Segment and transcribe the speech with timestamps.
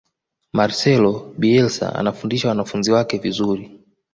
[0.53, 3.79] marcelo bielsa anafundisha wanafunzi wake vizuri